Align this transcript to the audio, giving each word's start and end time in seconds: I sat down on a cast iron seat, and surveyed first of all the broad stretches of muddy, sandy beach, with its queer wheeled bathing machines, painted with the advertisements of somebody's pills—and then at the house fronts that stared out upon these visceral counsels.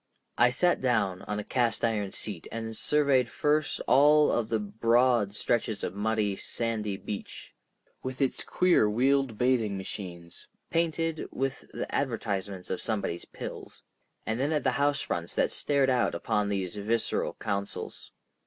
I 0.39 0.49
sat 0.49 0.81
down 0.81 1.21
on 1.27 1.37
a 1.37 1.43
cast 1.43 1.85
iron 1.85 2.11
seat, 2.11 2.47
and 2.51 2.75
surveyed 2.75 3.29
first 3.29 3.79
of 3.81 3.85
all 3.87 4.43
the 4.43 4.57
broad 4.57 5.35
stretches 5.35 5.83
of 5.83 5.93
muddy, 5.93 6.35
sandy 6.35 6.97
beach, 6.97 7.53
with 8.01 8.19
its 8.19 8.43
queer 8.43 8.89
wheeled 8.89 9.37
bathing 9.37 9.77
machines, 9.77 10.47
painted 10.71 11.27
with 11.29 11.65
the 11.71 11.85
advertisements 11.93 12.71
of 12.71 12.81
somebody's 12.81 13.25
pills—and 13.25 14.39
then 14.39 14.51
at 14.51 14.63
the 14.63 14.71
house 14.71 15.01
fronts 15.01 15.35
that 15.35 15.51
stared 15.51 15.91
out 15.91 16.15
upon 16.15 16.49
these 16.49 16.75
visceral 16.77 17.35
counsels. 17.35 18.11